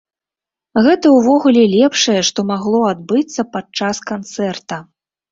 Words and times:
Гэта 0.85 1.09
ўвогуле 1.17 1.65
лепшае, 1.73 2.15
што 2.29 2.45
магло 2.51 2.79
адбыцца 2.93 3.45
падчас 3.57 4.01
канцэрта! 4.13 4.81